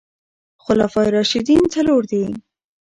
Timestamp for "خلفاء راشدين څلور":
0.65-2.01